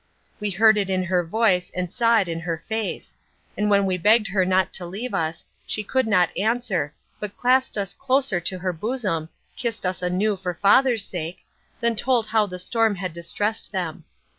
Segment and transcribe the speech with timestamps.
[0.39, 3.15] We heard it in her voice and saw it in her face;
[3.55, 7.77] and when we begged her not to leave us, she could not answer, but clasped
[7.77, 11.45] us closer to her bosom, kissed us anew for father's sake,
[11.81, 14.03] then told how the storm had distressed them.